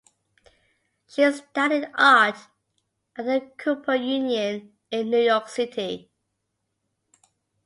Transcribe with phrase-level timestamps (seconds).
[1.07, 2.35] She studied art
[3.15, 6.09] at The Cooper Union in New York City.